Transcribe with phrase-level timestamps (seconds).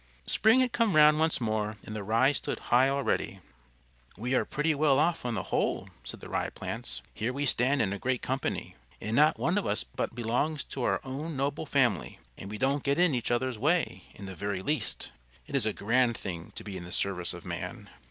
[0.25, 3.39] Spring had come round once more, and the Rye stood high already.
[4.17, 7.03] "We are pretty well off on the whole," said the Rye plants.
[7.13, 10.81] "Here we stand in a great company, and not one of us but belongs to
[10.81, 12.17] our own noble family.
[12.35, 15.11] And we don't get in each other's way in the very least.
[15.45, 17.87] It is a grand thing to be in the service of man."